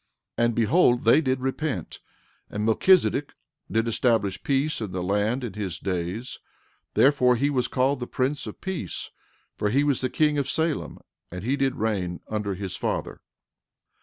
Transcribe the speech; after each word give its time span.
And 0.35 0.55
behold, 0.55 1.03
they 1.03 1.21
did 1.21 1.41
repent; 1.41 1.99
and 2.49 2.65
Melchizedek 2.65 3.33
did 3.71 3.87
establish 3.87 4.41
peace 4.41 4.81
in 4.81 4.89
the 4.93 5.03
land 5.03 5.43
in 5.43 5.53
his 5.53 5.77
days; 5.77 6.39
therefore 6.95 7.35
he 7.35 7.51
was 7.51 7.67
called 7.67 7.99
the 7.99 8.07
prince 8.07 8.47
of 8.47 8.61
peace, 8.61 9.11
for 9.57 9.69
he 9.69 9.83
was 9.83 10.01
the 10.01 10.09
king 10.09 10.39
of 10.39 10.49
Salem; 10.49 10.97
and 11.31 11.43
he 11.43 11.55
did 11.55 11.75
reign 11.75 12.19
under 12.27 12.55
his 12.55 12.75
father. 12.75 13.21